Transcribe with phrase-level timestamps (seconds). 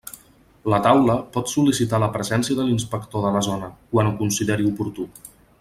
[0.73, 5.11] La Taula pot sol·licitar la presència de l'inspector de la zona, quan ho consideri oportú.